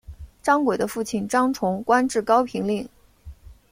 [0.41, 2.89] 张轨的父亲张崇官至高平令。